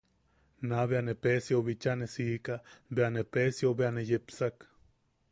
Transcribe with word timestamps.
Naa 0.69 0.85
bea 0.91 1.01
ne 1.07 1.13
Peesiou 1.25 1.59
bicha 1.67 1.93
ne 1.99 2.07
siika, 2.13 2.55
bea 2.99 3.09
ne 3.17 3.23
Peesiou 3.35 3.75
bea 3.83 3.91
ne 3.95 4.01
yepsak. 4.13 4.57